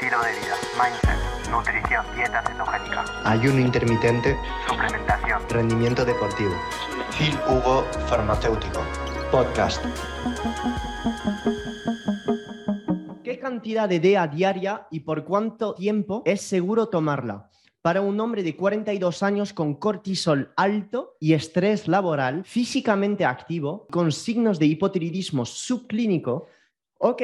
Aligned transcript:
estilo 0.00 0.22
de 0.22 0.30
vida, 0.30 0.54
mindset, 0.78 1.50
nutrición, 1.50 2.06
dieta 2.14 2.40
cetogénica, 2.46 3.04
ayuno 3.24 3.58
intermitente, 3.58 4.36
suplementación, 4.68 5.42
rendimiento 5.48 6.04
deportivo. 6.04 6.52
Phil 7.18 7.36
Hugo 7.48 7.82
Farmacéutico. 8.06 8.80
Podcast. 9.32 9.84
¿Qué 13.24 13.40
cantidad 13.40 13.88
de 13.88 13.98
DEA 13.98 14.28
diaria 14.28 14.86
y 14.92 15.00
por 15.00 15.24
cuánto 15.24 15.74
tiempo 15.74 16.22
es 16.24 16.42
seguro 16.42 16.86
tomarla? 16.86 17.50
Para 17.82 18.00
un 18.00 18.20
hombre 18.20 18.44
de 18.44 18.54
42 18.54 19.24
años 19.24 19.52
con 19.52 19.74
cortisol 19.74 20.52
alto 20.56 21.16
y 21.18 21.32
estrés 21.32 21.88
laboral, 21.88 22.44
físicamente 22.44 23.24
activo, 23.24 23.88
con 23.90 24.12
signos 24.12 24.60
de 24.60 24.66
hipotiroidismo 24.66 25.44
subclínico, 25.44 26.46
ok, 26.98 27.22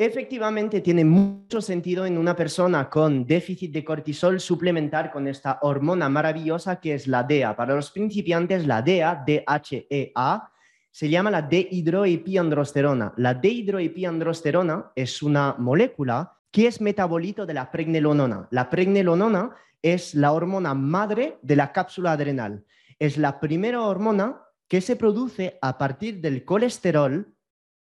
Efectivamente, 0.00 0.80
tiene 0.80 1.04
mucho 1.04 1.60
sentido 1.60 2.06
en 2.06 2.18
una 2.18 2.36
persona 2.36 2.88
con 2.88 3.26
déficit 3.26 3.72
de 3.72 3.84
cortisol 3.84 4.38
suplementar 4.38 5.10
con 5.10 5.26
esta 5.26 5.58
hormona 5.62 6.08
maravillosa 6.08 6.78
que 6.78 6.94
es 6.94 7.08
la 7.08 7.24
DEA. 7.24 7.56
Para 7.56 7.74
los 7.74 7.90
principiantes, 7.90 8.64
la 8.64 8.80
DEA, 8.80 9.24
DHEA, 9.26 10.52
se 10.92 11.08
llama 11.08 11.32
la 11.32 11.42
dehidroepiandrosterona. 11.42 13.14
La 13.16 13.34
dehidroepiandrosterona 13.34 14.92
es 14.94 15.20
una 15.20 15.56
molécula 15.58 16.38
que 16.52 16.68
es 16.68 16.80
metabolito 16.80 17.44
de 17.44 17.54
la 17.54 17.68
pregnenolona. 17.68 18.46
La 18.52 18.70
pregnenolona 18.70 19.50
es 19.82 20.14
la 20.14 20.30
hormona 20.30 20.74
madre 20.74 21.40
de 21.42 21.56
la 21.56 21.72
cápsula 21.72 22.12
adrenal. 22.12 22.64
Es 23.00 23.18
la 23.18 23.40
primera 23.40 23.82
hormona 23.82 24.42
que 24.68 24.80
se 24.80 24.94
produce 24.94 25.58
a 25.60 25.76
partir 25.76 26.20
del 26.20 26.44
colesterol 26.44 27.34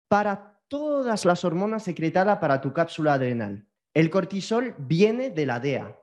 para 0.09 0.52
todas 0.73 1.27
las 1.27 1.45
hormonas 1.45 1.83
secretadas 1.83 2.39
para 2.39 2.63
tu 2.63 2.73
cápsula 2.73 3.13
adrenal. 3.13 3.67
El 3.93 4.09
cortisol 4.09 4.75
viene 4.79 5.29
de 5.29 5.45
la 5.45 5.61
DEA. 5.61 5.99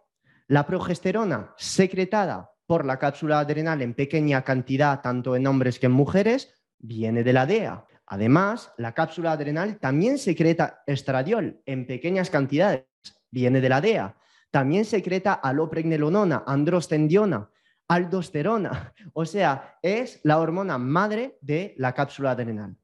La 0.46 0.68
progesterona 0.68 1.56
secretada 1.58 2.52
por 2.68 2.86
la 2.86 3.00
cápsula 3.00 3.40
adrenal 3.40 3.82
en 3.82 3.96
pequeña 3.96 4.44
cantidad, 4.44 5.02
tanto 5.02 5.36
en 5.36 5.48
hombres 5.48 5.80
que 5.80 5.88
en 5.88 5.94
mujeres, 5.94 6.54
viene 6.78 7.24
de 7.24 7.34
la 7.34 7.48
DEA. 7.48 7.84
Además, 8.06 8.72
la 8.78 8.94
cápsula 8.94 9.32
adrenal 9.32 9.80
también 9.80 10.20
secreta 10.20 10.84
estradiol 10.86 11.64
en 11.66 11.88
pequeñas 11.88 12.30
cantidades, 12.30 12.86
viene 13.32 13.62
de 13.62 13.70
la 13.70 13.82
DEA. 13.82 14.18
También 14.52 14.86
secreta 14.86 15.34
alopregnenolona, 15.34 16.44
androstendiona, 16.46 17.50
aldosterona. 17.88 18.94
O 19.14 19.26
sea, 19.26 19.80
es 19.82 20.22
la 20.22 20.38
hormona 20.38 20.78
madre 20.78 21.40
de 21.42 21.74
la 21.80 21.96
cápsula 21.96 22.32
adrenal 22.32 22.78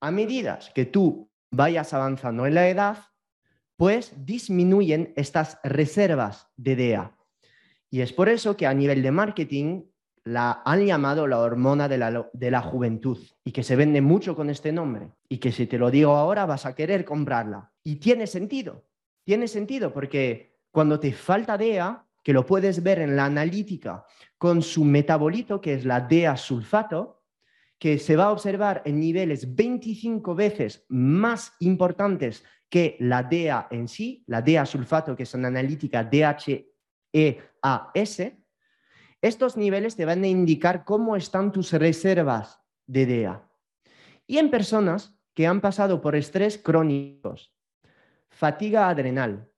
a 0.00 0.10
medida 0.10 0.58
que 0.74 0.86
tú 0.86 1.30
vayas 1.50 1.92
avanzando 1.92 2.46
en 2.46 2.54
la 2.54 2.68
edad, 2.68 2.98
pues 3.76 4.12
disminuyen 4.24 5.12
estas 5.16 5.58
reservas 5.64 6.48
de 6.56 6.76
DEA. 6.76 7.16
Y 7.90 8.02
es 8.02 8.12
por 8.12 8.28
eso 8.28 8.56
que 8.56 8.66
a 8.66 8.74
nivel 8.74 9.02
de 9.02 9.10
marketing 9.10 9.82
la 10.24 10.62
han 10.64 10.84
llamado 10.86 11.26
la 11.26 11.38
hormona 11.38 11.88
de 11.88 11.98
la, 11.98 12.28
de 12.32 12.50
la, 12.50 12.60
juventud 12.60 13.18
y 13.42 13.52
que 13.52 13.62
se 13.62 13.76
vende 13.76 14.00
mucho 14.00 14.36
con 14.36 14.50
este 14.50 14.70
nombre 14.70 15.12
y 15.28 15.38
que 15.38 15.50
si 15.50 15.66
te 15.66 15.78
lo 15.78 15.90
digo 15.90 16.14
ahora 16.14 16.44
vas 16.46 16.66
a 16.66 16.74
querer 16.74 17.04
comprarla. 17.04 17.72
Y 17.82 17.96
tiene 17.96 18.26
sentido, 18.26 18.84
tiene 19.24 19.48
sentido 19.48 19.92
porque 19.92 20.58
cuando 20.70 21.00
te 21.00 21.12
falta 21.12 21.56
DEA, 21.56 22.06
que 22.22 22.32
lo 22.32 22.44
puedes 22.44 22.82
ver 22.82 22.98
en 22.98 23.16
la 23.16 23.24
analítica 23.24 24.04
con 24.36 24.62
su 24.62 24.84
metabolito, 24.84 25.60
que 25.60 25.74
es 25.74 25.84
la 25.84 26.00
DEA 26.00 26.36
sulfato, 26.36 27.19
que 27.80 27.98
se 27.98 28.14
va 28.14 28.24
a 28.24 28.30
observar 28.30 28.82
en 28.84 29.00
niveles 29.00 29.56
25 29.56 30.34
veces 30.34 30.84
más 30.90 31.54
importantes 31.60 32.44
que 32.68 32.98
la 33.00 33.22
DEA 33.22 33.68
en 33.70 33.88
sí, 33.88 34.22
la 34.26 34.42
DEA 34.42 34.66
sulfato, 34.66 35.16
que 35.16 35.26
una 35.34 35.48
analítica 35.48 36.04
DHEAS, 36.04 36.44
estos 39.22 39.56
niveles 39.56 39.96
te 39.96 40.04
van 40.04 40.22
a 40.22 40.28
indicar 40.28 40.84
cómo 40.84 41.16
están 41.16 41.52
tus 41.52 41.72
reservas 41.72 42.60
de 42.86 43.06
DEA. 43.06 43.50
Y 44.26 44.36
en 44.36 44.50
personas 44.50 45.18
que 45.34 45.46
han 45.46 45.62
pasado 45.62 46.02
por 46.02 46.14
estrés 46.14 46.58
crónicos, 46.58 47.56
fatiga 48.28 48.90
adrenal, 48.90 49.50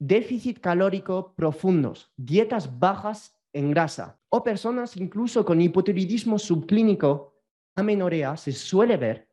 déficit 0.00 0.58
calórico 0.58 1.32
profundos, 1.36 2.12
dietas 2.16 2.80
bajas 2.80 3.39
en 3.52 3.70
grasa 3.70 4.18
o 4.28 4.42
personas 4.42 4.96
incluso 4.96 5.44
con 5.44 5.60
hipotiroidismo 5.60 6.38
subclínico, 6.38 7.42
amenorea, 7.74 8.36
se 8.36 8.52
suele 8.52 8.96
ver 8.96 9.28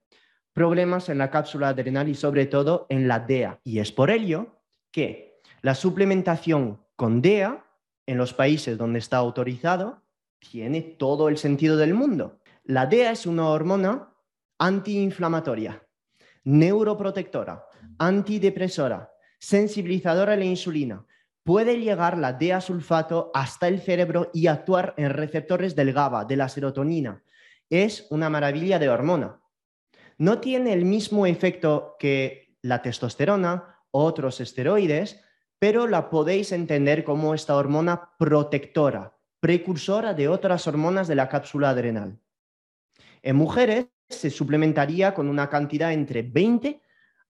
problemas 0.53 1.09
en 1.09 1.19
la 1.19 1.29
cápsula 1.29 1.69
adrenal 1.69 2.09
y 2.09 2.15
sobre 2.15 2.47
todo 2.47 2.87
en 2.89 3.07
la 3.07 3.19
DEA. 3.19 3.59
Y 3.63 3.79
es 3.79 3.91
por 3.91 4.09
ello 4.09 4.61
que 4.91 5.39
la 5.61 5.75
suplementación 5.75 6.81
con 6.95 7.21
DEA 7.21 7.63
en 8.07 8.17
los 8.17 8.33
países 8.33 8.77
donde 8.77 8.99
está 8.99 9.17
autorizado 9.17 10.01
tiene 10.39 10.81
todo 10.81 11.29
el 11.29 11.37
sentido 11.37 11.77
del 11.77 11.93
mundo. 11.93 12.39
La 12.63 12.85
DEA 12.85 13.11
es 13.11 13.25
una 13.25 13.49
hormona 13.49 14.13
antiinflamatoria, 14.57 15.83
neuroprotectora, 16.43 17.65
antidepresora, 17.99 19.11
sensibilizadora 19.39 20.33
a 20.33 20.37
la 20.37 20.45
insulina, 20.45 21.05
puede 21.47 21.79
llegar 21.79 22.17
la 22.17 22.33
DEA-sulfato 22.33 23.31
hasta 23.33 23.69
el 23.69 23.79
cerebro 23.79 24.29
y 24.33 24.47
actuar 24.47 24.93
en 24.97 25.11
receptores 25.11 25.77
del 25.77 25.93
GABA, 25.93 26.25
de 26.25 26.35
la 26.35 26.49
serotonina. 26.49 27.23
Es 27.69 28.05
una 28.09 28.29
maravilla 28.29 28.79
de 28.79 28.89
hormona. 28.89 29.39
No 30.17 30.41
tiene 30.41 30.73
el 30.73 30.83
mismo 30.83 31.25
efecto 31.25 31.95
que 31.99 32.57
la 32.61 32.81
testosterona, 32.81 33.79
otros 33.91 34.41
esteroides, 34.41 35.23
pero 35.57 35.87
la 35.87 36.09
podéis 36.09 36.51
entender 36.51 37.05
como 37.05 37.33
esta 37.33 37.55
hormona 37.55 38.09
protectora, 38.19 39.17
precursora 39.39 40.13
de 40.13 40.27
otras 40.27 40.67
hormonas 40.67 41.07
de 41.07 41.15
la 41.15 41.29
cápsula 41.29 41.69
adrenal. 41.69 42.19
En 43.21 43.37
mujeres 43.37 43.87
se 44.09 44.31
suplementaría 44.31 45.13
con 45.13 45.29
una 45.29 45.49
cantidad 45.49 45.93
entre 45.93 46.23
20 46.23 46.81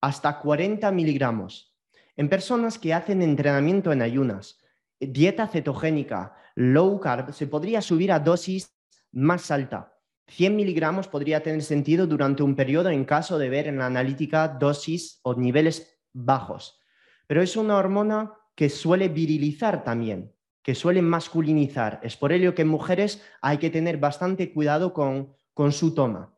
hasta 0.01 0.39
40 0.39 0.91
miligramos 0.91 1.76
en 2.17 2.29
personas 2.29 2.79
que 2.79 2.93
hacen 2.93 3.21
entrenamiento 3.21 3.91
en 3.91 4.01
ayunas, 4.01 4.59
dieta 4.99 5.47
cetogénica, 5.47 6.35
low 6.55 6.99
carb, 6.99 7.31
se 7.31 7.47
podría 7.47 7.81
subir 7.81 8.11
a 8.11 8.19
dosis 8.19 8.75
más 9.11 9.51
alta. 9.51 9.93
100 10.29 10.55
miligramos 10.55 11.07
podría 11.07 11.41
tener 11.41 11.61
sentido 11.61 12.07
durante 12.07 12.43
un 12.43 12.55
periodo 12.55 12.89
en 12.89 13.05
caso 13.05 13.37
de 13.37 13.49
ver 13.49 13.67
en 13.67 13.77
la 13.77 13.85
analítica 13.85 14.47
dosis 14.47 15.19
o 15.23 15.35
niveles 15.35 16.01
bajos. 16.11 16.81
Pero 17.27 17.41
es 17.41 17.55
una 17.55 17.77
hormona 17.77 18.33
que 18.55 18.69
suele 18.69 19.07
virilizar 19.07 19.83
también, 19.83 20.33
que 20.63 20.75
suele 20.75 21.01
masculinizar. 21.03 21.99
Es 22.01 22.17
por 22.17 22.33
ello 22.33 22.55
que 22.55 22.63
en 22.63 22.67
mujeres 22.67 23.23
hay 23.41 23.59
que 23.59 23.69
tener 23.69 23.97
bastante 23.97 24.51
cuidado 24.51 24.91
con, 24.91 25.33
con 25.53 25.71
su 25.71 25.93
toma. 25.93 26.35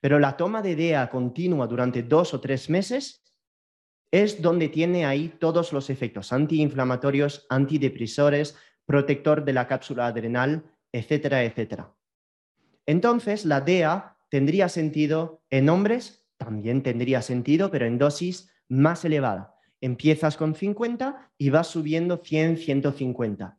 Pero 0.00 0.20
la 0.20 0.36
toma 0.36 0.62
de 0.62 0.76
DEA 0.76 1.10
continua 1.10 1.66
durante 1.66 2.04
dos 2.04 2.32
o 2.32 2.40
tres 2.40 2.70
meses 2.70 3.27
es 4.10 4.40
donde 4.40 4.68
tiene 4.68 5.04
ahí 5.04 5.28
todos 5.38 5.72
los 5.72 5.90
efectos 5.90 6.32
antiinflamatorios, 6.32 7.46
antidepresores, 7.50 8.56
protector 8.86 9.44
de 9.44 9.52
la 9.52 9.66
cápsula 9.66 10.06
adrenal, 10.06 10.64
etcétera, 10.92 11.44
etcétera. 11.44 11.94
Entonces, 12.86 13.44
la 13.44 13.60
DEA 13.60 14.16
tendría 14.30 14.68
sentido 14.68 15.42
en 15.50 15.68
hombres, 15.68 16.26
también 16.38 16.82
tendría 16.82 17.20
sentido, 17.20 17.70
pero 17.70 17.84
en 17.84 17.98
dosis 17.98 18.50
más 18.68 19.04
elevada. 19.04 19.54
Empiezas 19.80 20.36
con 20.36 20.54
50 20.54 21.32
y 21.36 21.50
vas 21.50 21.68
subiendo 21.68 22.18
100, 22.24 22.56
150. 22.56 23.58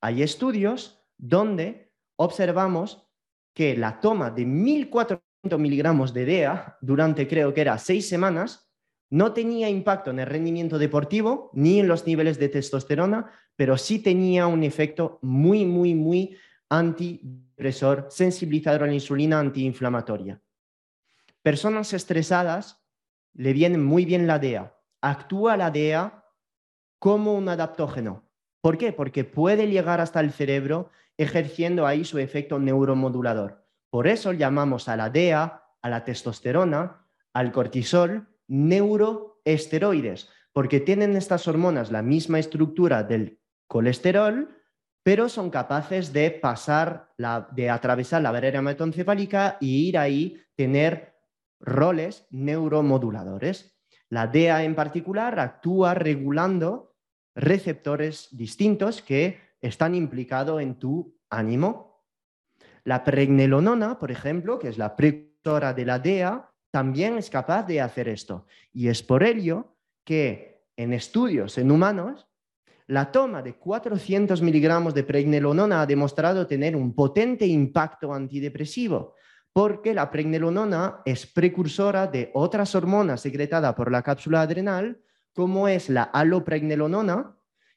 Hay 0.00 0.22
estudios 0.22 1.04
donde 1.16 1.92
observamos 2.16 3.06
que 3.54 3.76
la 3.76 4.00
toma 4.00 4.30
de 4.30 4.46
1.400 4.46 5.58
miligramos 5.58 6.12
de 6.12 6.24
DEA 6.24 6.78
durante 6.80 7.28
creo 7.28 7.54
que 7.54 7.60
era 7.60 7.78
seis 7.78 8.08
semanas 8.08 8.69
no 9.10 9.32
tenía 9.32 9.68
impacto 9.68 10.10
en 10.10 10.20
el 10.20 10.26
rendimiento 10.26 10.78
deportivo 10.78 11.50
ni 11.52 11.80
en 11.80 11.88
los 11.88 12.06
niveles 12.06 12.38
de 12.38 12.48
testosterona, 12.48 13.30
pero 13.56 13.76
sí 13.76 13.98
tenía 13.98 14.46
un 14.46 14.62
efecto 14.62 15.18
muy, 15.20 15.64
muy, 15.66 15.94
muy 15.94 16.36
antidepresor, 16.68 18.06
sensibilizador 18.08 18.84
a 18.84 18.86
la 18.86 18.94
insulina 18.94 19.40
antiinflamatoria. 19.40 20.40
Personas 21.42 21.92
estresadas 21.92 22.84
le 23.34 23.52
viene 23.52 23.78
muy 23.78 24.04
bien 24.04 24.26
la 24.26 24.38
DEA. 24.38 24.74
Actúa 25.00 25.56
la 25.56 25.70
DEA 25.70 26.24
como 26.98 27.34
un 27.34 27.48
adaptógeno. 27.48 28.28
¿Por 28.60 28.78
qué? 28.78 28.92
Porque 28.92 29.24
puede 29.24 29.66
llegar 29.66 30.00
hasta 30.00 30.20
el 30.20 30.32
cerebro 30.32 30.90
ejerciendo 31.16 31.86
ahí 31.86 32.04
su 32.04 32.18
efecto 32.18 32.58
neuromodulador. 32.58 33.66
Por 33.90 34.06
eso 34.06 34.32
llamamos 34.32 34.88
a 34.88 34.96
la 34.96 35.10
DEA, 35.10 35.64
a 35.82 35.88
la 35.88 36.04
testosterona, 36.04 37.06
al 37.32 37.52
cortisol 37.52 38.28
neuroesteroides, 38.50 40.28
porque 40.52 40.80
tienen 40.80 41.16
estas 41.16 41.46
hormonas 41.46 41.90
la 41.90 42.02
misma 42.02 42.40
estructura 42.40 43.04
del 43.04 43.40
colesterol, 43.68 44.56
pero 45.02 45.28
son 45.28 45.50
capaces 45.50 46.12
de 46.12 46.30
pasar, 46.32 47.12
de 47.52 47.70
atravesar 47.70 48.20
la 48.20 48.32
barrera 48.32 48.58
hematoencefálica 48.58 49.56
y 49.60 49.88
ir 49.88 49.96
ahí, 49.96 50.42
tener 50.56 51.14
roles 51.60 52.26
neuromoduladores. 52.30 53.78
La 54.08 54.26
DEA 54.26 54.64
en 54.64 54.74
particular 54.74 55.38
actúa 55.38 55.94
regulando 55.94 56.96
receptores 57.34 58.28
distintos 58.32 59.00
que 59.00 59.38
están 59.60 59.94
implicados 59.94 60.60
en 60.60 60.74
tu 60.78 61.16
ánimo. 61.30 62.04
La 62.82 63.04
pregnenolona, 63.04 63.98
por 63.98 64.10
ejemplo, 64.10 64.58
que 64.58 64.68
es 64.68 64.78
la 64.78 64.96
precursora 64.96 65.72
de 65.72 65.84
la 65.84 65.98
DEA, 65.98 66.49
también 66.70 67.18
es 67.18 67.30
capaz 67.30 67.64
de 67.64 67.80
hacer 67.80 68.08
esto. 68.08 68.46
Y 68.72 68.88
es 68.88 69.02
por 69.02 69.22
ello 69.22 69.76
que 70.04 70.64
en 70.76 70.92
estudios 70.92 71.58
en 71.58 71.70
humanos, 71.70 72.26
la 72.86 73.12
toma 73.12 73.42
de 73.42 73.54
400 73.54 74.42
miligramos 74.42 74.94
de 74.94 75.04
pregnenolona 75.04 75.82
ha 75.82 75.86
demostrado 75.86 76.46
tener 76.46 76.74
un 76.74 76.94
potente 76.94 77.46
impacto 77.46 78.12
antidepresivo, 78.12 79.14
porque 79.52 79.94
la 79.94 80.10
pregnenolona 80.10 81.00
es 81.04 81.26
precursora 81.26 82.06
de 82.06 82.30
otras 82.34 82.74
hormonas 82.74 83.20
secretadas 83.20 83.74
por 83.74 83.90
la 83.90 84.02
cápsula 84.02 84.42
adrenal, 84.42 85.00
como 85.32 85.68
es 85.68 85.88
la 85.88 86.02
alopregnenolona, 86.02 87.36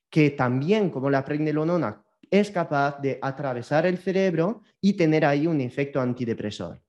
que 0.09 0.31
también, 0.31 0.89
como 0.89 1.09
la 1.09 1.25
pregnenolona, 1.25 2.03
es 2.29 2.51
capaz 2.51 2.99
de 2.99 3.19
atravesar 3.21 3.85
el 3.85 3.97
cerebro 3.97 4.61
y 4.81 4.93
tener 4.93 5.25
ahí 5.25 5.45
un 5.45 5.61
efecto 5.61 6.01
antidepresor. 6.01 6.82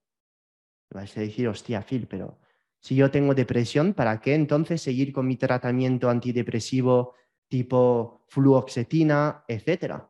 Vais 0.95 1.17
a 1.17 1.21
decir, 1.21 1.49
hostia, 1.49 1.83
Phil, 1.83 2.07
pero 2.07 2.39
si 2.79 2.95
yo 2.95 3.11
tengo 3.11 3.35
depresión, 3.35 3.95
¿para 3.95 4.21
qué 4.21 4.35
entonces 4.35 4.81
seguir 4.81 5.13
con 5.13 5.27
mi 5.27 5.37
tratamiento 5.37 6.09
antidepresivo 6.09 7.15
tipo 7.49 8.23
fluoxetina, 8.29 9.45
etcétera? 9.49 10.09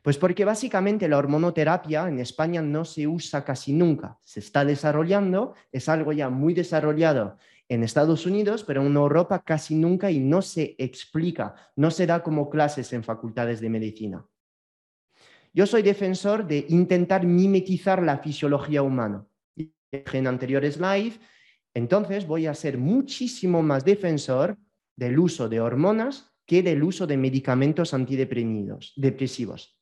Pues 0.00 0.16
porque 0.16 0.46
básicamente 0.46 1.08
la 1.08 1.18
hormonoterapia 1.18 2.08
en 2.08 2.20
España 2.20 2.62
no 2.62 2.86
se 2.86 3.06
usa 3.06 3.44
casi 3.44 3.74
nunca. 3.74 4.18
Se 4.24 4.40
está 4.40 4.64
desarrollando, 4.64 5.54
es 5.72 5.90
algo 5.90 6.12
ya 6.12 6.30
muy 6.30 6.54
desarrollado 6.54 7.36
en 7.68 7.82
Estados 7.82 8.24
Unidos, 8.24 8.64
pero 8.64 8.80
en 8.80 8.96
Europa 8.96 9.42
casi 9.44 9.74
nunca 9.74 10.10
y 10.10 10.20
no 10.20 10.40
se 10.40 10.74
explica, 10.78 11.54
no 11.76 11.90
se 11.90 12.06
da 12.06 12.22
como 12.22 12.48
clases 12.48 12.94
en 12.94 13.04
facultades 13.04 13.60
de 13.60 13.68
medicina. 13.68 14.26
Yo 15.52 15.66
soy 15.66 15.82
defensor 15.82 16.46
de 16.46 16.64
intentar 16.70 17.26
mimetizar 17.26 18.02
la 18.02 18.18
fisiología 18.18 18.82
humana. 18.82 19.27
En 19.90 20.26
anteriores 20.26 20.78
live, 20.78 21.18
entonces 21.74 22.26
voy 22.26 22.46
a 22.46 22.54
ser 22.54 22.78
muchísimo 22.78 23.62
más 23.62 23.84
defensor 23.84 24.58
del 24.96 25.18
uso 25.18 25.48
de 25.48 25.60
hormonas 25.60 26.32
que 26.44 26.62
del 26.62 26.82
uso 26.82 27.06
de 27.06 27.16
medicamentos 27.16 27.94
antidepresivos. 27.94 29.78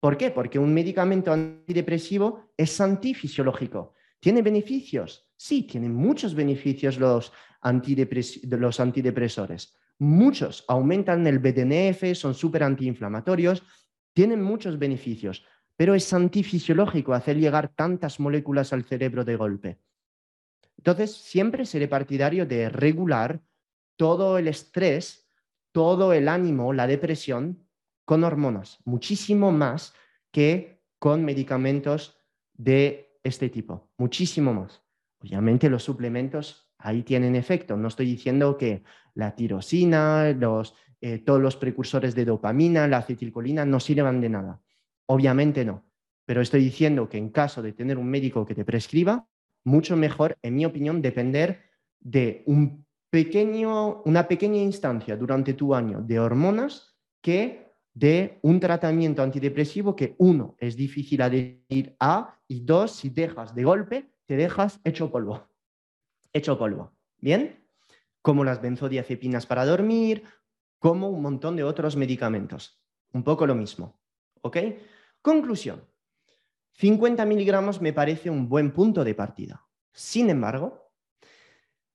¿Por 0.00 0.18
qué? 0.18 0.30
Porque 0.30 0.58
un 0.58 0.72
medicamento 0.74 1.32
antidepresivo 1.32 2.52
es 2.56 2.78
antifisiológico. 2.80 3.94
¿Tiene 4.20 4.42
beneficios? 4.42 5.30
Sí, 5.36 5.62
tienen 5.64 5.94
muchos 5.94 6.34
beneficios 6.34 6.98
los, 6.98 7.32
los 8.42 8.80
antidepresores. 8.80 9.76
Muchos 9.98 10.64
aumentan 10.68 11.26
el 11.26 11.38
BDNF, 11.38 12.14
son 12.14 12.34
súper 12.34 12.64
antiinflamatorios, 12.64 13.62
tienen 14.12 14.42
muchos 14.42 14.78
beneficios, 14.78 15.44
pero 15.76 15.94
es 15.94 16.12
antifisiológico 16.12 17.14
hacer 17.14 17.38
llegar 17.38 17.68
tantas 17.68 18.20
moléculas 18.20 18.72
al 18.72 18.84
cerebro 18.84 19.24
de 19.24 19.36
golpe. 19.36 19.78
Entonces, 20.76 21.14
siempre 21.14 21.66
seré 21.66 21.88
partidario 21.88 22.46
de 22.46 22.68
regular 22.68 23.40
todo 23.96 24.38
el 24.38 24.48
estrés, 24.48 25.28
todo 25.72 26.12
el 26.12 26.28
ánimo, 26.28 26.72
la 26.72 26.86
depresión 26.86 27.66
con 28.04 28.22
hormonas, 28.22 28.78
muchísimo 28.84 29.50
más 29.50 29.94
que 30.30 30.82
con 30.98 31.24
medicamentos 31.24 32.18
de 32.52 33.18
este 33.22 33.48
tipo, 33.48 33.90
muchísimo 33.96 34.52
más. 34.52 34.82
Obviamente 35.20 35.70
los 35.70 35.82
suplementos 35.82 36.70
ahí 36.78 37.02
tienen 37.02 37.34
efecto. 37.34 37.76
No 37.76 37.88
estoy 37.88 38.06
diciendo 38.06 38.58
que 38.58 38.84
la 39.14 39.34
tirosina, 39.34 40.30
los, 40.32 40.74
eh, 41.00 41.18
todos 41.18 41.40
los 41.40 41.56
precursores 41.56 42.14
de 42.14 42.26
dopamina, 42.26 42.86
la 42.86 42.98
acetilcolina 42.98 43.64
no 43.64 43.80
sirvan 43.80 44.20
de 44.20 44.28
nada. 44.28 44.60
Obviamente 45.06 45.64
no. 45.64 45.84
Pero 46.26 46.40
estoy 46.40 46.62
diciendo 46.62 47.08
que 47.08 47.18
en 47.18 47.30
caso 47.30 47.62
de 47.62 47.72
tener 47.72 47.98
un 47.98 48.08
médico 48.08 48.46
que 48.46 48.54
te 48.54 48.64
prescriba, 48.64 49.28
mucho 49.64 49.96
mejor, 49.96 50.38
en 50.42 50.56
mi 50.56 50.64
opinión, 50.64 51.02
depender 51.02 51.62
de 52.00 52.42
un 52.46 52.86
pequeño, 53.10 54.02
una 54.02 54.26
pequeña 54.26 54.60
instancia 54.60 55.16
durante 55.16 55.54
tu 55.54 55.74
año 55.74 56.00
de 56.02 56.18
hormonas 56.18 56.96
que 57.22 57.72
de 57.94 58.38
un 58.42 58.58
tratamiento 58.58 59.22
antidepresivo 59.22 59.94
que, 59.94 60.16
uno, 60.18 60.56
es 60.58 60.76
difícil 60.76 61.22
adherir 61.22 61.94
a 62.00 62.40
y 62.48 62.64
dos, 62.64 62.90
si 62.90 63.10
dejas 63.10 63.54
de 63.54 63.64
golpe, 63.64 64.10
te 64.26 64.36
dejas 64.36 64.80
hecho 64.84 65.10
polvo. 65.10 65.48
Hecho 66.32 66.58
polvo. 66.58 66.92
¿Bien? 67.18 67.64
Como 68.20 68.42
las 68.42 68.60
benzodiazepinas 68.60 69.46
para 69.46 69.64
dormir, 69.64 70.24
como 70.80 71.08
un 71.08 71.22
montón 71.22 71.56
de 71.56 71.62
otros 71.62 71.96
medicamentos. 71.96 72.82
Un 73.12 73.22
poco 73.22 73.46
lo 73.46 73.54
mismo. 73.54 74.00
¿Ok? 74.42 74.56
Conclusión. 75.24 75.88
50 76.72 77.24
miligramos 77.24 77.80
me 77.80 77.94
parece 77.94 78.28
un 78.28 78.46
buen 78.46 78.72
punto 78.72 79.04
de 79.04 79.14
partida. 79.14 79.66
Sin 79.90 80.28
embargo, 80.28 80.92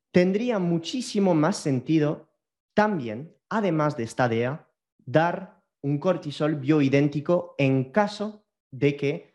tendría 0.09 0.57
muchísimo 0.57 1.35
más 1.35 1.57
sentido 1.57 2.33
también, 2.73 3.37
además 3.47 3.95
de 3.95 4.05
esta 4.05 4.27
DEA, 4.27 4.67
dar 4.97 5.61
un 5.81 5.99
cortisol 5.99 6.55
bioidéntico 6.55 7.53
en 7.59 7.91
caso 7.91 8.47
de 8.71 8.97
que 8.97 9.31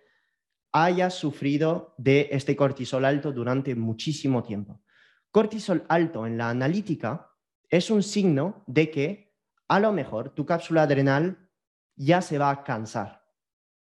haya 0.73 1.09
sufrido 1.09 1.95
de 1.97 2.31
este 2.33 2.57
cortisol 2.57 3.05
alto 3.05 3.31
durante 3.31 3.77
muchísimo 3.77 4.43
tiempo. 4.43 4.83
Cortisol 5.31 5.85
alto 5.89 6.27
en 6.27 6.37
la 6.37 6.51
analítica 6.51 7.31
es 7.69 7.93
un 7.93 8.03
signo 8.03 8.65
de 8.67 8.91
que 8.91 9.37
a 9.69 9.79
lo 9.79 9.93
mejor 9.93 10.31
tu 10.31 10.45
cápsula 10.45 10.83
adrenal 10.83 11.49
ya 11.95 12.23
se 12.23 12.39
va 12.39 12.51
a 12.51 12.65
cansar 12.65 13.24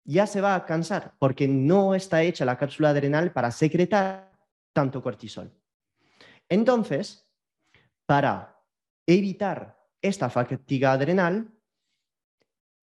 ya 0.08 0.26
se 0.26 0.40
va 0.40 0.54
a 0.54 0.64
cansar 0.64 1.14
porque 1.18 1.46
no 1.46 1.94
está 1.94 2.22
hecha 2.22 2.46
la 2.46 2.56
cápsula 2.56 2.90
adrenal 2.90 3.30
para 3.30 3.50
secretar 3.50 4.32
tanto 4.72 5.02
cortisol. 5.02 5.52
Entonces, 6.48 7.28
para 8.06 8.58
evitar 9.06 9.78
esta 10.00 10.30
fatiga 10.30 10.92
adrenal, 10.92 11.52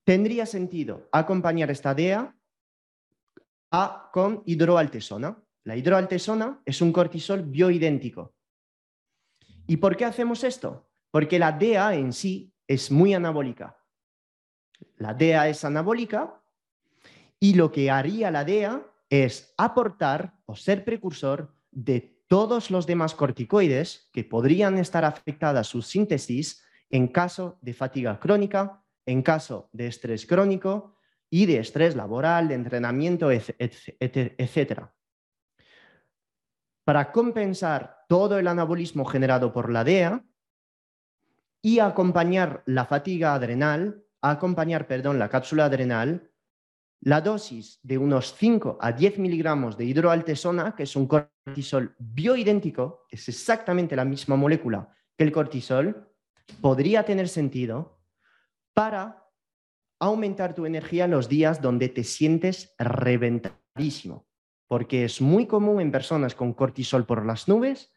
tendría 0.03 0.45
sentido 0.45 1.09
acompañar 1.11 1.71
esta 1.71 1.95
DEA 1.95 2.35
a, 3.71 4.09
con 4.13 4.43
hidroaltesona. 4.45 5.35
La 5.63 5.75
hidroaltesona 5.75 6.61
es 6.63 6.79
un 6.79 6.93
cortisol 6.93 7.41
bioidéntico. 7.41 8.35
¿Y 9.65 9.77
por 9.77 9.97
qué 9.97 10.05
hacemos 10.05 10.43
esto? 10.43 10.91
Porque 11.09 11.39
la 11.39 11.51
DEA 11.51 11.95
en 11.95 12.13
sí 12.13 12.53
es 12.67 12.91
muy 12.91 13.15
anabólica. 13.15 13.79
La 14.97 15.15
DEA 15.15 15.49
es 15.49 15.65
anabólica 15.65 16.43
y 17.39 17.53
lo 17.55 17.71
que 17.71 17.91
haría 17.91 18.31
la 18.31 18.43
DEA 18.43 18.85
es 19.09 19.53
aportar 19.57 20.35
o 20.45 20.55
ser 20.55 20.83
precursor 20.83 21.53
de 21.71 22.15
todos 22.27 22.71
los 22.71 22.87
demás 22.87 23.13
corticoides 23.13 24.09
que 24.11 24.23
podrían 24.23 24.77
estar 24.77 25.05
afectadas 25.05 25.67
su 25.67 25.81
síntesis 25.81 26.63
en 26.89 27.07
caso 27.07 27.59
de 27.61 27.73
fatiga 27.73 28.19
crónica, 28.19 28.83
en 29.05 29.21
caso 29.21 29.69
de 29.73 29.87
estrés 29.87 30.25
crónico 30.25 30.95
y 31.29 31.45
de 31.45 31.59
estrés 31.59 31.95
laboral, 31.95 32.47
de 32.47 32.55
entrenamiento, 32.55 33.29
etc. 33.31 34.81
Para 36.83 37.11
compensar 37.11 38.05
todo 38.07 38.39
el 38.39 38.47
anabolismo 38.47 39.05
generado 39.05 39.51
por 39.51 39.71
la 39.71 39.83
DEA 39.83 40.23
y 41.61 41.79
acompañar 41.79 42.63
la 42.65 42.85
fatiga 42.85 43.33
adrenal, 43.33 44.03
acompañar, 44.21 44.87
perdón, 44.87 45.19
la 45.19 45.29
cápsula 45.29 45.65
adrenal 45.65 46.31
la 47.01 47.21
dosis 47.21 47.79
de 47.83 47.97
unos 47.97 48.33
5 48.35 48.77
a 48.81 48.91
10 48.91 49.19
miligramos 49.19 49.77
de 49.77 49.85
hidroaltesona, 49.85 50.75
que 50.75 50.83
es 50.83 50.95
un 50.95 51.07
cortisol 51.07 51.95
bioidéntico, 51.99 53.05
es 53.09 53.29
exactamente 53.29 53.95
la 53.95 54.05
misma 54.05 54.35
molécula 54.35 54.89
que 55.17 55.23
el 55.23 55.31
cortisol, 55.31 56.11
podría 56.61 57.03
tener 57.03 57.27
sentido 57.27 57.99
para 58.73 59.25
aumentar 59.99 60.53
tu 60.53 60.65
energía 60.65 61.05
en 61.05 61.11
los 61.11 61.29
días 61.29 61.61
donde 61.61 61.89
te 61.89 62.03
sientes 62.03 62.75
reventadísimo. 62.77 64.27
Porque 64.67 65.05
es 65.05 65.21
muy 65.21 65.45
común 65.47 65.79
en 65.81 65.91
personas 65.91 66.35
con 66.35 66.53
cortisol 66.53 67.05
por 67.05 67.25
las 67.25 67.47
nubes 67.47 67.91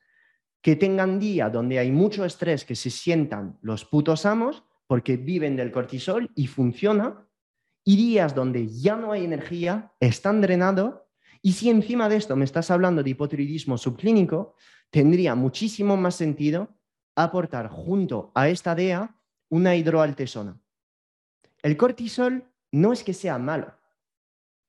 que 0.61 0.77
tengan 0.77 1.19
día 1.19 1.51
donde 1.51 1.79
hay 1.79 1.91
mucho 1.91 2.25
estrés, 2.25 2.65
que 2.65 2.75
se 2.75 2.91
sientan 2.91 3.59
los 3.63 3.85
putos 3.85 4.27
amos 4.27 4.65
porque 4.87 5.17
viven 5.17 5.57
del 5.57 5.71
cortisol 5.71 6.31
y 6.35 6.47
funciona 6.47 7.28
y 7.89 7.97
días 7.97 8.35
donde 8.35 8.69
ya 8.69 8.97
no 8.97 9.13
hay 9.13 9.25
energía, 9.25 9.95
están 9.99 10.43
drenados, 10.43 10.97
y 11.41 11.55
si 11.55 11.71
encima 11.71 12.11
de 12.11 12.17
esto 12.17 12.37
me 12.37 12.45
estás 12.45 12.71
hablando 12.71 13.03
de 13.03 13.09
hipotiroidismo 13.09 13.79
subclínico, 13.79 14.57
tendría 14.91 15.35
muchísimo 15.35 15.97
más 15.97 16.15
sentido 16.15 16.69
aportar 17.17 17.71
junto 17.71 18.31
a 18.35 18.51
esta 18.51 18.75
DEA 18.75 19.17
una 19.49 19.75
hidroaltesona. 19.75 20.61
El 21.63 21.79
cortisol 21.79 22.45
no 22.73 22.93
es 22.93 23.03
que 23.03 23.15
sea 23.15 23.39
malo. 23.39 23.73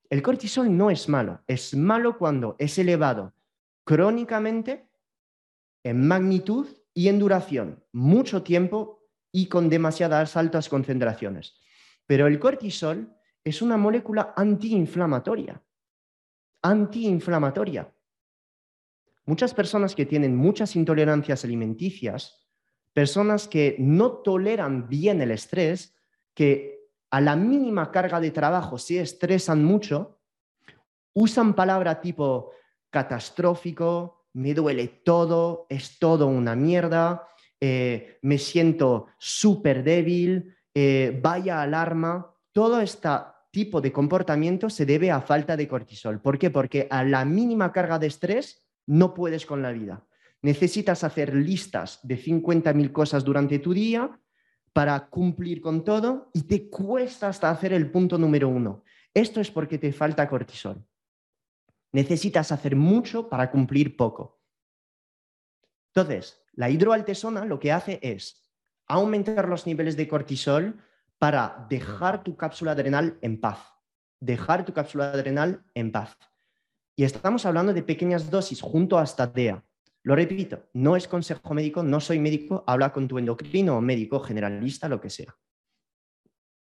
El 0.08 0.22
cortisol 0.22 0.74
no 0.74 0.90
es 0.90 1.06
malo. 1.06 1.42
Es 1.46 1.76
malo 1.76 2.16
cuando 2.16 2.56
es 2.58 2.78
elevado 2.78 3.34
crónicamente, 3.84 4.88
en 5.84 6.08
magnitud 6.08 6.68
y 6.94 7.08
en 7.08 7.18
duración, 7.18 7.84
mucho 7.92 8.42
tiempo 8.42 9.04
y 9.30 9.48
con 9.48 9.68
demasiadas 9.68 10.38
altas 10.38 10.70
concentraciones. 10.70 11.60
Pero 12.10 12.26
el 12.26 12.40
cortisol 12.40 13.16
es 13.44 13.62
una 13.62 13.76
molécula 13.76 14.34
antiinflamatoria. 14.36 15.62
Antiinflamatoria. 16.60 17.88
Muchas 19.26 19.54
personas 19.54 19.94
que 19.94 20.06
tienen 20.06 20.34
muchas 20.34 20.74
intolerancias 20.74 21.44
alimenticias, 21.44 22.48
personas 22.92 23.46
que 23.46 23.76
no 23.78 24.10
toleran 24.24 24.88
bien 24.88 25.20
el 25.20 25.30
estrés, 25.30 25.94
que 26.34 26.80
a 27.12 27.20
la 27.20 27.36
mínima 27.36 27.92
carga 27.92 28.18
de 28.18 28.32
trabajo 28.32 28.76
se 28.76 29.00
estresan 29.00 29.64
mucho, 29.64 30.18
usan 31.12 31.54
palabra 31.54 32.00
tipo 32.00 32.50
catastrófico, 32.90 34.26
me 34.32 34.52
duele 34.52 34.88
todo, 35.04 35.68
es 35.68 36.00
todo 36.00 36.26
una 36.26 36.56
mierda, 36.56 37.28
eh, 37.60 38.18
me 38.22 38.36
siento 38.36 39.06
súper 39.16 39.84
débil, 39.84 40.56
eh, 40.74 41.18
vaya 41.22 41.62
alarma. 41.62 42.34
Todo 42.52 42.80
este 42.80 43.08
tipo 43.50 43.80
de 43.80 43.92
comportamiento 43.92 44.70
se 44.70 44.86
debe 44.86 45.10
a 45.10 45.20
falta 45.20 45.56
de 45.56 45.68
cortisol. 45.68 46.20
¿Por 46.20 46.38
qué? 46.38 46.50
Porque 46.50 46.86
a 46.90 47.04
la 47.04 47.24
mínima 47.24 47.72
carga 47.72 47.98
de 47.98 48.06
estrés 48.06 48.64
no 48.86 49.14
puedes 49.14 49.46
con 49.46 49.62
la 49.62 49.72
vida. 49.72 50.06
Necesitas 50.42 51.04
hacer 51.04 51.34
listas 51.34 52.00
de 52.02 52.16
50.000 52.16 52.92
cosas 52.92 53.24
durante 53.24 53.58
tu 53.58 53.74
día 53.74 54.18
para 54.72 55.08
cumplir 55.08 55.60
con 55.60 55.84
todo 55.84 56.30
y 56.32 56.42
te 56.42 56.70
cuesta 56.70 57.28
hasta 57.28 57.50
hacer 57.50 57.72
el 57.72 57.90
punto 57.90 58.16
número 58.18 58.48
uno. 58.48 58.84
Esto 59.12 59.40
es 59.40 59.50
porque 59.50 59.78
te 59.78 59.92
falta 59.92 60.28
cortisol. 60.28 60.84
Necesitas 61.92 62.52
hacer 62.52 62.76
mucho 62.76 63.28
para 63.28 63.50
cumplir 63.50 63.96
poco. 63.96 64.40
Entonces, 65.92 66.40
la 66.52 66.70
hidroaltesona 66.70 67.44
lo 67.44 67.58
que 67.58 67.72
hace 67.72 67.98
es 68.02 68.48
aumentar 68.90 69.48
los 69.48 69.66
niveles 69.66 69.96
de 69.96 70.08
cortisol 70.08 70.80
para 71.18 71.66
dejar 71.68 72.24
tu 72.24 72.36
cápsula 72.36 72.72
adrenal 72.72 73.18
en 73.20 73.40
paz. 73.40 73.58
Dejar 74.20 74.64
tu 74.64 74.72
cápsula 74.72 75.12
adrenal 75.12 75.64
en 75.74 75.92
paz. 75.92 76.16
Y 76.96 77.04
estamos 77.04 77.46
hablando 77.46 77.72
de 77.72 77.82
pequeñas 77.82 78.30
dosis 78.30 78.60
junto 78.60 78.98
hasta 78.98 79.26
DEA. 79.26 79.64
Lo 80.02 80.14
repito, 80.14 80.68
no 80.72 80.96
es 80.96 81.06
consejo 81.06 81.54
médico, 81.54 81.82
no 81.82 82.00
soy 82.00 82.18
médico, 82.18 82.64
habla 82.66 82.92
con 82.92 83.06
tu 83.06 83.18
endocrino 83.18 83.76
o 83.76 83.80
médico 83.80 84.20
generalista, 84.20 84.88
lo 84.88 85.00
que 85.00 85.10
sea. 85.10 85.36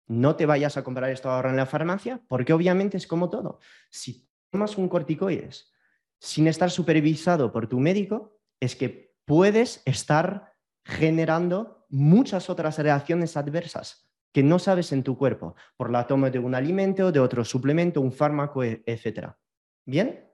No 0.09 0.37
te 0.37 0.47
vayas 0.47 0.77
a 0.77 0.83
comprar 0.83 1.11
esto 1.11 1.31
ahora 1.31 1.51
en 1.51 1.57
la 1.57 1.67
farmacia, 1.67 2.21
porque 2.29 2.53
obviamente 2.53 2.97
es 2.97 3.07
como 3.07 3.31
todo. 3.31 3.61
Si 3.91 4.29
tomas 4.51 4.77
un 4.77 4.89
corticoides 4.89 5.73
sin 6.19 6.49
estar 6.49 6.71
supervisado 6.71 7.53
por 7.53 7.69
tu 7.69 7.79
médico, 7.79 8.41
es 8.61 8.75
que 8.75 9.17
puedes 9.25 9.83
estar 9.85 10.58
generando 10.89 11.87
muchas 11.91 12.49
otras 12.49 12.79
reacciones 12.79 13.37
adversas 13.37 14.09
que 14.33 14.43
no 14.43 14.59
sabes 14.59 14.93
en 14.93 15.03
tu 15.03 15.19
cuerpo 15.19 15.55
por 15.77 15.91
la 15.91 16.07
toma 16.07 16.31
de 16.31 16.39
un 16.39 16.55
alimento, 16.55 17.13
de 17.13 17.21
otro 17.21 17.45
suplemento, 17.45 18.01
un 18.01 18.13
fármaco, 18.13 18.65
e, 18.65 18.83
etc. 18.87 19.33
¿Bien? 19.85 20.27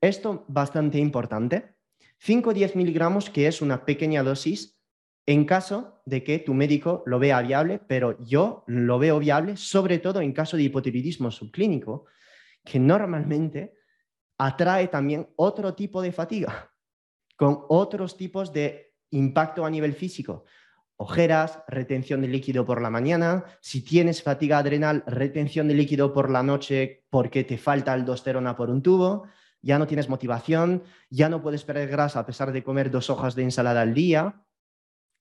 Esto 0.00 0.44
bastante 0.48 0.98
importante. 0.98 1.76
5 2.18 2.50
o 2.50 2.54
10 2.54 2.76
miligramos, 2.76 3.28
que 3.28 3.46
es 3.46 3.60
una 3.60 3.84
pequeña 3.84 4.22
dosis, 4.22 4.78
en 5.26 5.44
caso 5.44 6.02
de 6.06 6.24
que 6.24 6.38
tu 6.38 6.54
médico 6.54 7.02
lo 7.06 7.18
vea 7.18 7.40
viable, 7.42 7.78
pero 7.78 8.22
yo 8.24 8.64
lo 8.66 8.98
veo 8.98 9.18
viable, 9.18 9.56
sobre 9.56 9.98
todo 9.98 10.20
en 10.20 10.32
caso 10.32 10.56
de 10.56 10.64
hipotiroidismo 10.64 11.30
subclínico, 11.30 12.06
que 12.64 12.78
normalmente 12.78 13.74
atrae 14.38 14.88
también 14.88 15.28
otro 15.36 15.74
tipo 15.74 16.00
de 16.00 16.12
fatiga, 16.12 16.72
con 17.36 17.64
otros 17.68 18.16
tipos 18.16 18.52
de 18.52 18.89
impacto 19.10 19.64
a 19.64 19.70
nivel 19.70 19.94
físico. 19.94 20.44
Ojeras, 20.96 21.62
retención 21.66 22.20
de 22.20 22.28
líquido 22.28 22.66
por 22.66 22.82
la 22.82 22.90
mañana, 22.90 23.44
si 23.60 23.82
tienes 23.82 24.22
fatiga 24.22 24.58
adrenal, 24.58 25.02
retención 25.06 25.66
de 25.66 25.74
líquido 25.74 26.12
por 26.12 26.30
la 26.30 26.42
noche 26.42 27.06
porque 27.08 27.42
te 27.42 27.56
falta 27.56 27.94
aldosterona 27.94 28.54
por 28.54 28.68
un 28.68 28.82
tubo, 28.82 29.26
ya 29.62 29.78
no 29.78 29.86
tienes 29.86 30.08
motivación, 30.08 30.82
ya 31.08 31.28
no 31.28 31.42
puedes 31.42 31.64
perder 31.64 31.88
grasa 31.88 32.20
a 32.20 32.26
pesar 32.26 32.52
de 32.52 32.62
comer 32.62 32.90
dos 32.90 33.08
hojas 33.08 33.34
de 33.34 33.44
ensalada 33.44 33.80
al 33.80 33.94
día. 33.94 34.44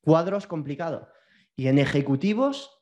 Cuadros 0.01 0.47
complicados. 0.47 1.07
Y 1.55 1.67
en 1.67 1.77
ejecutivos, 1.77 2.81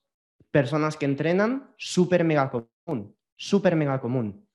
personas 0.52 0.98
que 0.98 1.06
entrenan, 1.06 1.74
súper 1.78 2.24
mega 2.24 2.50
común, 2.50 3.16
súper 3.36 3.76
mega 3.76 4.02
común. 4.02 4.48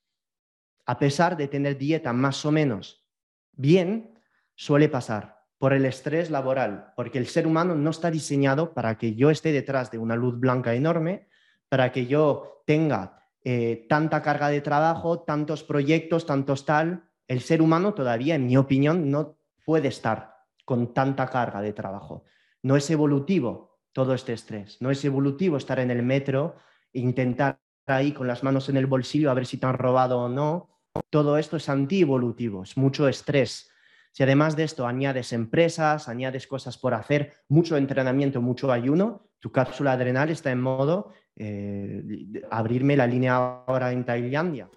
A 0.87 0.99
pesar 0.99 1.37
de 1.37 1.49
tener 1.49 1.79
dieta 1.79 2.13
más 2.13 2.45
o 2.45 2.51
menos 2.51 3.07
bien, 3.53 4.19
suele 4.55 4.89
pasar 4.89 5.32
por 5.63 5.75
el 5.75 5.85
estrés 5.85 6.29
laboral, 6.29 6.93
porque 6.97 7.19
el 7.19 7.29
ser 7.29 7.47
humano 7.47 7.77
no 7.77 7.91
está 7.91 8.11
diseñado 8.11 8.75
para 8.75 8.99
que 8.99 9.15
yo 9.15 9.31
esté 9.31 9.53
detrás 9.53 9.93
de 9.93 9.99
una 9.99 10.17
luz 10.17 10.41
blanca 10.41 10.75
enorme, 10.75 11.29
para 11.69 11.93
que 11.93 12.09
yo 12.09 12.65
tenga 12.67 13.23
eh, 13.45 13.87
tanta 13.89 14.23
carga 14.23 14.49
de 14.49 14.61
trabajo, 14.61 15.21
tantos 15.21 15.63
proyectos, 15.63 16.27
tantos 16.27 16.67
tal. 16.67 17.05
El 17.29 17.43
ser 17.43 17.63
humano 17.63 17.95
todavía, 17.95 18.35
en 18.35 18.49
mi 18.49 18.57
opinión, 18.57 19.09
no 19.09 19.39
puede 19.65 19.87
estar 19.87 20.35
con 20.65 20.93
tanta 20.93 21.29
carga 21.29 21.61
de 21.61 21.73
trabajo. 21.73 22.25
No 22.65 22.75
es 22.75 22.91
evolutivo 22.91 23.79
todo 23.93 24.15
este 24.15 24.33
estrés, 24.33 24.83
no 24.83 24.91
es 24.91 25.05
evolutivo 25.05 25.59
estar 25.59 25.79
en 25.79 25.93
el 25.93 26.03
metro 26.03 26.57
intentar 26.93 27.61
ahí 27.87 28.11
con 28.11 28.27
las 28.27 28.43
manos 28.43 28.69
en 28.69 28.79
el 28.79 28.87
bolsillo 28.87 29.31
a 29.31 29.35
ver 29.35 29.47
si 29.47 29.59
te 29.59 29.67
han 29.67 29.79
robado 29.79 30.23
o 30.23 30.29
no. 30.29 30.71
Todo 31.09 31.39
esto 31.39 31.57
es 31.57 31.69
antievolutivo, 31.69 32.65
es 32.65 32.77
mucho 32.77 33.07
estrés. 33.07 33.72
Si 34.13 34.23
además 34.23 34.57
de 34.57 34.65
esto 34.65 34.87
añades 34.87 35.33
empresas, 35.33 36.09
añades 36.09 36.47
cosas 36.47 36.79
por 36.79 36.95
hacer, 36.95 37.33
mucho 37.49 37.77
entrenamiento, 37.77 38.41
mucho 38.41 38.71
ayuno, 38.71 39.27
tu 39.41 39.51
cápsula 39.51 39.93
adrenal 39.93 40.31
está 40.31 40.53
en 40.53 40.61
modo 40.61 41.13
eh, 41.35 42.05
abrirme 42.51 42.97
la 42.97 43.07
línea 43.07 43.35
ahora 43.67 43.91
en 43.91 44.05
Tailandia. 44.05 44.69